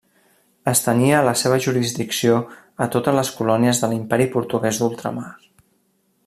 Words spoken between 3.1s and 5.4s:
les colònies de l'Imperi portuguès d'ultramar.